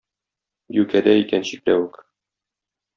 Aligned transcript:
Юкәдә 0.77 1.15
икән 1.25 1.47
чикләвек. 1.53 2.05